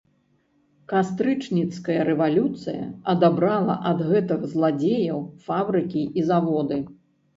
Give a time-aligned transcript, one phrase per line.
[0.91, 6.77] Кастрычніцкая рэвалюцыя адабрала ад гэтых зладзеяў фабрыкі і заводы.